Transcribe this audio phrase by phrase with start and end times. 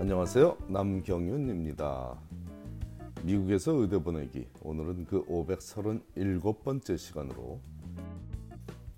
[0.00, 0.56] 안녕하세요.
[0.68, 2.18] 남경윤입니다.
[3.22, 4.48] 미국에서 의대 보내기.
[4.62, 7.60] 오늘은 그 537번째 시간으로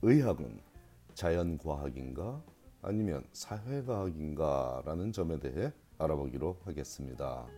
[0.03, 0.61] 의학은
[1.15, 2.41] 자연과학인가
[2.83, 7.49] 아니면 사회과학인가 라는 점에 대해 알아보기로 하겠습니다.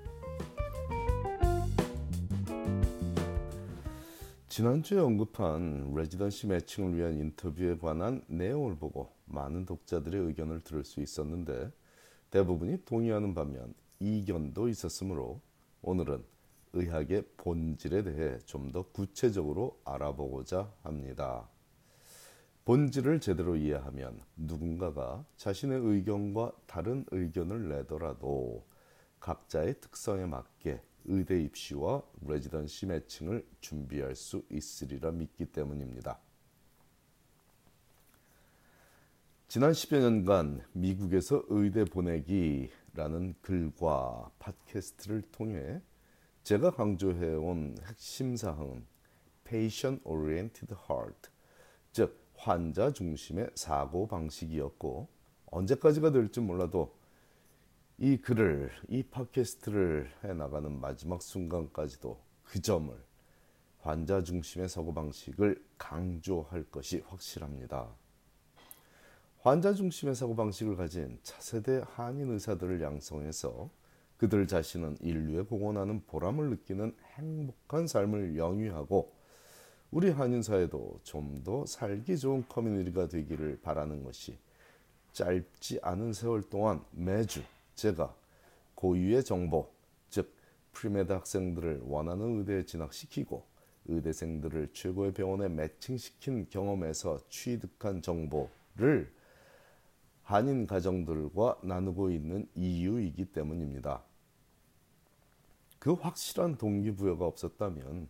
[4.49, 11.71] 지난주에 언급한 레지던시 매칭을 위한 인터뷰에 관한 내용을 보고 많은 독자들의 의견을 들을 수 있었는데
[12.35, 15.41] 대부분이 동의하는 반면 이견도 있었으므로
[15.83, 16.25] 오늘은
[16.73, 21.49] 의학의 본질에 대해 좀 더 구체적으로 알아보고자 합니다.
[22.65, 28.67] 본질을 제대로 이해하면 누군가가 자신의 의견과 다른 의견을 내더라도
[29.21, 36.19] 각자의 특성에 맞게 의대 입시와 레지던시 매칭을 준비할 수 있으리라 믿기 때문입니다.
[39.55, 45.81] 지난 10여 년간 미국에서 의대 보내기라는 글과 팟캐스트를 통해
[46.43, 48.85] 제가 강조해온 핵심 사항은
[49.45, 51.31] Patient Oriented Heart,
[51.93, 55.07] 즉 환자 중심의 사고 방식이었고
[55.53, 56.93] 언제까지가 될지 몰라도
[57.99, 62.93] 이 글을 이 팟캐스트를 해 나가는 마지막 순간까지도 그 점을
[63.79, 67.95] 환자 중심의 사고 방식을 강조할 것이 확실합니다.
[69.45, 73.69] 환자 중심의 사고 방식을 가진 차세대 한인 의사들을 양성해서
[74.17, 79.13] 그들 자신은 인류에 공헌하는 보람을 느끼는 행복한 삶을 영위하고
[79.91, 84.39] 우리 한인 사회도 좀 더 살기 좋은 커뮤니티가 되기를 바라는 것이
[85.13, 87.43] 짧지 않은 세월 동안 매주
[87.75, 88.17] 제가
[88.77, 89.71] 고유의 정보,
[90.09, 90.35] 즉
[90.73, 93.45] premed 학생들을 원하는 의대에 진학시키고
[93.89, 99.13] 의대생들을 최고의 병원에 매칭시킨 경험에서 취득한 정보를
[100.25, 104.03] 한인 가정들과 나누고 있는 이유이기 때문입니다.
[105.79, 108.09] 그 확실한 동기부여가 없었다면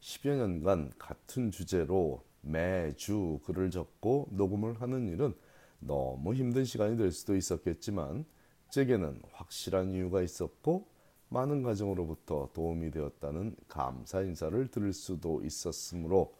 [0.00, 5.34] 10여 년간 같은 주제로 매주 글을 적고 녹음을 하는 일은
[5.80, 8.24] 너무 힘든 시간이 될 수도 있었겠지만
[8.70, 10.86] 제게는 확실한 이유가 있었고
[11.30, 16.34] 많은 가정으로부터 도움이 되었다는 감사 인사를 들을 수도 있었으므로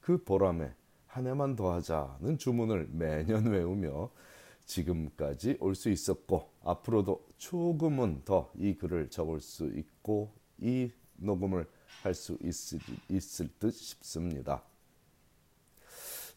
[0.00, 0.72] 그 보람에
[1.06, 4.10] 한 해만 더 하자는 주문을 매년 외우며
[4.66, 11.66] 지금까지 올 수 있었고 앞으로도 조금은 더 이 글을 적을 수 있고 이 녹음을
[12.02, 14.62] 할 수 있을, 있을 듯 싶습니다.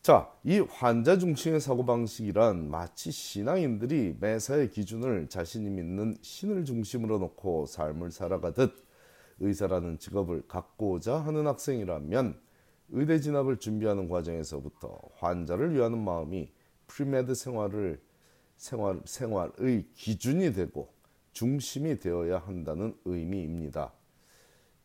[0.01, 8.11] 자, 이 환자 중심의 사고방식이란 마치 신앙인들이 매사의 기준을 자신이 믿는 신을 중심으로 놓고 삶을
[8.11, 8.85] 살아가듯
[9.39, 12.39] 의사라는 직업을 갖고자 하는 학생이라면
[12.89, 16.51] 의대 진학을 준비하는 과정에서부터 환자를 위하는 마음이
[16.87, 17.99] premed 생활을
[18.57, 20.93] 생활, 생활의 기준이 되고
[21.31, 23.93] 중심이 되어야 한다는 의미입니다.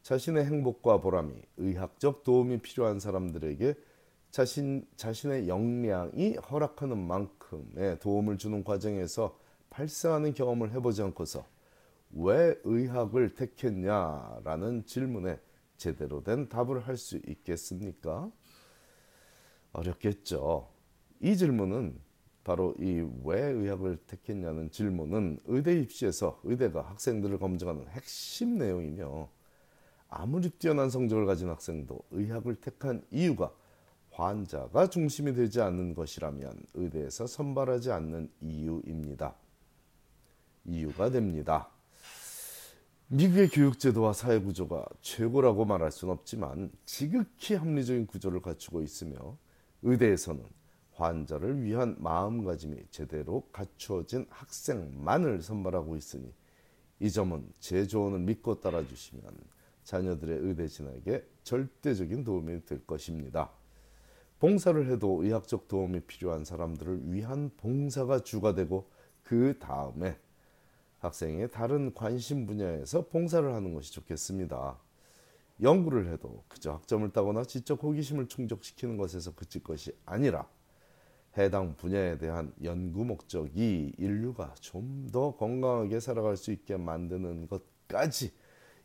[0.02, 3.74] 자신의 행복과 보람이 의학적 도움이 필요한 사람들에게
[4.30, 9.38] 자신 자신의 역량이 허락하는 만큼의 도움을 주는 과정에서
[9.70, 11.44] 발생하는 경험을 해보지 않고서
[12.12, 15.38] 왜 의학을 택했냐라는 질문에
[15.76, 18.30] 제대로 된 답을 할 수 있겠습니까?
[19.72, 20.68] 어렵겠죠.
[21.20, 21.98] 이 질문은
[22.44, 29.28] 바로 이 왜 의학을 택했냐는 질문은 의대 입시에서 의대가 학생들을 검증하는 핵심 내용이며
[30.08, 33.52] 아무리 뛰어난 성적을 가진 학생도 의학을 택한 이유가
[34.10, 39.34] 환자가 중심이 되지 않는 것이라면 의대에서 선발하지 않는 이유입니다.
[40.66, 41.70] 이유가 됩니다.
[43.08, 49.36] 미국의 교육제도와 사회구조가 최고라고 말할 수는 없지만 지극히 합리적인 구조를 갖추고 있으며
[49.82, 50.44] 의대에서는
[50.94, 56.32] 환자를 위한 마음가짐이 제대로 갖추어진 학생만을 선발하고 있으니
[57.00, 59.22] 이 점은 제 조언을 믿고 따라주시면
[59.84, 63.50] 자녀들의 의대 진학에 절대적인 도움이 될 것입니다.
[64.38, 68.90] 봉사를 해도 의학적 도움이 필요한 사람들을 위한 봉사가 주가 되고
[69.22, 70.18] 그 다음에
[70.98, 74.78] 학생의 다른 관심 분야에서 봉사를 하는 것이 좋겠습니다.
[75.60, 80.48] 연구를 해도 그저 학점을 따거나 지적 호기심을 충족시키는 것에서 그칠 것이 아니라
[81.38, 88.32] 해당 분야에 대한 연구 목적이 인류가 좀 더 건강하게 살아갈 수 있게 만드는 것까지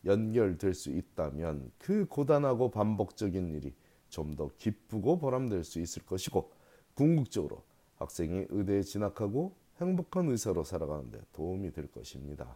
[0.06, 3.74] 연결될 수 있다면 그 고단하고 반복적인 일이
[4.10, 6.52] 좀 더 기쁘고 보람될 수 있을 것이고
[6.96, 7.64] 궁극적으로
[7.98, 12.56] 학생이 의대에 진학하고 행복한 의사로 살아가는데 도움이 될 것입니다.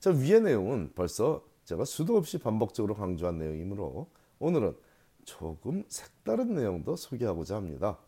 [0.00, 4.08] 자, 위의 내용은 벌써 제가 수도 없이 반복적으로 강조한 내용이므로
[4.38, 4.76] 오늘은
[5.24, 7.98] 조금 색다른 내용도 소개하고자 합니다.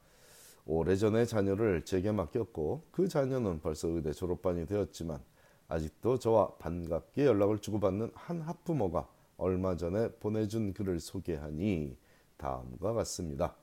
[0.67, 5.21] 오래전에 자녀를 제게 맡겼고 그 자녀는 벌써 의대 졸업반이 되었지만
[5.69, 11.97] 아직도 저와 반갑게 연락을 주고받는 한 학부모가 얼마 전에 보내준 글을 소개하니
[12.37, 13.57] 다음과 같습니다.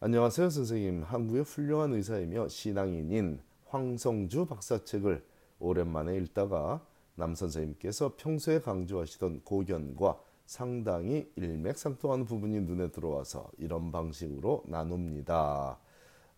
[0.00, 1.04] 안녕하세요 선생님.
[1.04, 5.24] 한국의 훌륭한 의사이며 신앙인인 황성주 박사 책을
[5.60, 15.78] 오랜만에 읽다가 남 선생님께서 평소에 강조하시던 고견과 상당히 일맥상통하는 부분이 눈에 들어와서 이런 방식으로 나눕니다.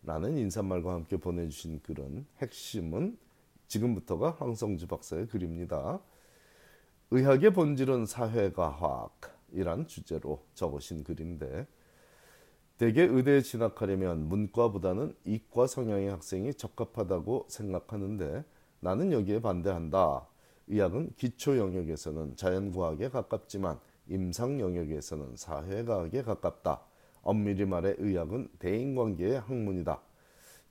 [0.02, 3.16] 라는 인사말과 함께 보내주신 글은 핵심은
[3.66, 6.00] 지금부터가 황성주 박사의 글입니다.
[7.10, 11.66] 의학의 본질은 사회과학이란 주제로 적으신 글인데
[12.76, 18.44] 대개 의대에 진학하려면 문과보다는 이과 성향의 학생이 적합하다고 생각하는데
[18.80, 20.26] 나는 여기에 반대한다.
[20.66, 23.78] 의학은 기초 영역에서는 자연과학에 가깝지만
[24.08, 26.82] 임상 영역에서는 사회과학에 가깝다.
[27.22, 30.00] 엄밀히 말해 의학은 대인관계의 학문이다.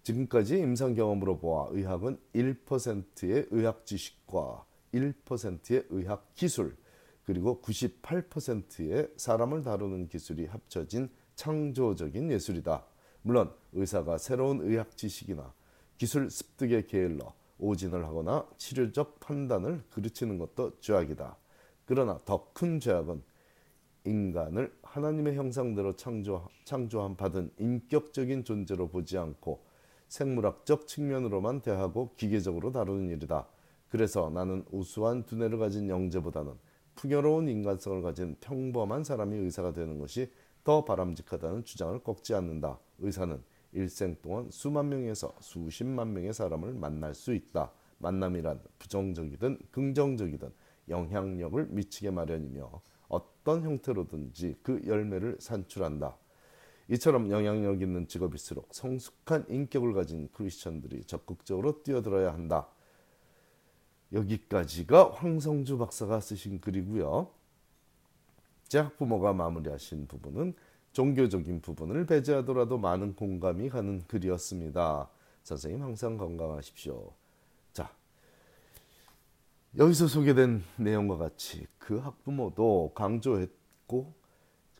[0.03, 6.75] 지금까지 임상 경험으로 보아 의학은 1%의 의학 지식과 1%의 의학 기술
[7.24, 12.86] 그리고 98%의 사람을 다루는 기술이 합쳐진 창조적인 예술이다.
[13.21, 15.53] 물론 의사가 새로운 의학 지식이나
[15.97, 21.38] 기술 습득에 게을러 오진을 하거나 치료적 판단을 그르치는 것도 죄악이다.
[21.85, 23.21] 그러나 더 큰 죄악은
[24.06, 29.63] 인간을 하나님의 형상대로 창조, 창조함 받은 인격적인 존재로 보지 않고
[30.07, 33.47] 생물학적 측면으로만 대하고 기계적으로 다루는 일이다.
[33.89, 36.53] 그래서 나는 우수한 두뇌를 가진 영재보다는
[36.95, 40.31] 풍요로운 인간성을 가진 평범한 사람이 의사가 되는 것이
[40.63, 42.79] 더 바람직하다는 주장을 꺾지 않는다.
[43.00, 43.41] 의사는
[43.71, 47.71] 일생 동안 수만 명에서 수십만 명의 사람을 만날 수 있다.
[47.97, 50.51] 만남이란 부정적이든 긍정적이든
[50.89, 56.18] 영향력을 미치게 마련이며 어떤 형태로든지 그 열매를 산출한다.
[56.89, 62.68] 이처럼 영향력 있는 직업일수록 성숙한 인격을 가진 크리스천들이 적극적으로 뛰어들어야 한다.
[64.12, 67.29] 여기까지가 황성주 박사가 쓰신 글이고요.
[68.68, 70.53] 제 학부모가 마무리하신 부분은
[70.91, 75.09] 종교적인 부분을 배제하더라도 많은 공감이 가는 글이었습니다.
[75.44, 77.13] 선생님 항상 건강하십시오.
[79.75, 84.13] 자, 여기서 소개된 내용과 같이 그 학부모도 강조했고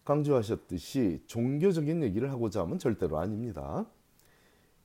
[0.06, 3.86] 강조하셨듯이 종교적인 얘기를 하고자 하면 절대로 아닙니다.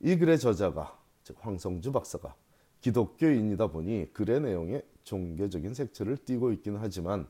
[0.00, 2.34] 이 글의 저자가 즉 황성주 박사가
[2.80, 7.28] 기독교인이다 보니 글의 내용에 종교적인 색채를 띠고 있기는 하지만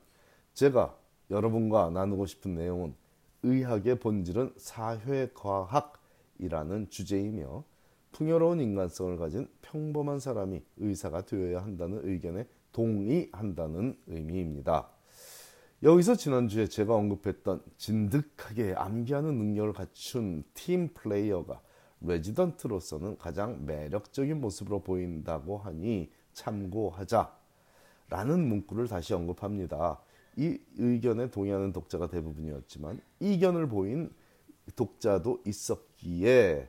[0.54, 0.96] 제가
[1.30, 2.94] 여러분과 나누고 싶은 내용은
[3.42, 5.90] 의학의 본질은 사회과학이라는
[6.90, 7.64] 주제이며
[8.12, 14.88] 풍요로운 인간성을 가진 평범한 사람이 의사가 되어야 한다는 의견에 동의한다는 의미입니다.
[15.82, 21.60] 여기서 지난주에 제가 언급했던 진득하게 암기하는 능력을 갖춘 팀 플레이어가
[22.00, 27.36] 레지던트로서는 가장 매력적인 모습으로 보인다고 하니 참고하자
[28.08, 30.00] 라는 문구를 다시 언급합니다.
[30.36, 34.10] 이 의견에 동의하는 독자가 대부분이었지만 이견을 보인
[34.76, 36.68] 독자도 있었기에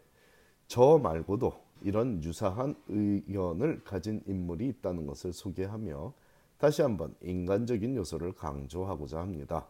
[0.68, 6.13] 저 말고도 이런 유사한 의견을 가진 인물이 있다는 것을 소개하며
[6.57, 9.67] 다시 한번 인간적인 요소를 강조하고자 합니다.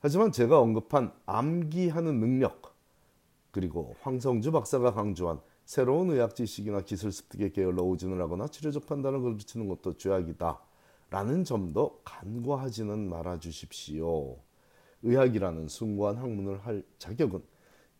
[0.00, 2.74] 하지만 제가 언급한 암기하는 능력
[3.50, 9.68] 그리고 황성주 박사가 강조한 새로운 의학 지식이나 기술 습득에 게을러 오진을 하거나 치료적 판단을 그르치는
[9.68, 10.60] 것도 죄악이다.
[11.10, 14.38] 라는 점도 간과하지는 말아 주십시오.
[15.02, 17.42] 의학이라는 숭고한 학문을 할 자격은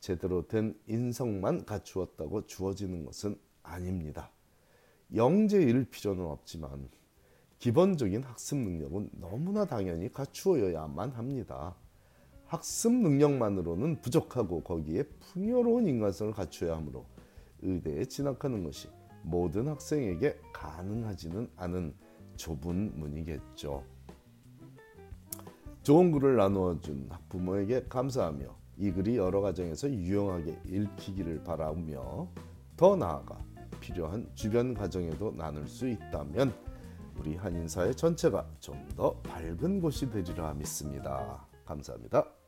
[0.01, 4.31] 제대로 된 인성만 갖추었다고 주어지는 것은 아닙니다.
[5.15, 6.89] 영재일 필요는 없지만
[7.59, 11.77] 기본적인 학습 능력은 너무나 당연히 갖추어야만 합니다.
[12.47, 17.05] 학습 능력만으로는 부족하고 거기에 풍요로운 인간성을 갖춰야 하므로
[17.63, 18.89] 의대에 진학하는 것이
[19.23, 21.95] 모든 학생에게 가능하지는 않은
[22.37, 23.85] 좁은 문이겠죠.
[25.83, 32.27] 좋은 글을 나누어준 학부모에게 감사하며 이 글이 여러 가정에서 유용하게 읽히기를 바라며
[32.79, 33.39] 더 나아가
[33.79, 36.55] 필요한 주변 가정에도 나눌 수 있다면
[37.19, 41.47] 우리 한인사회 전체가 좀 더 밝은 곳이 되리라 믿습니다.
[41.67, 42.40] 감사합니다.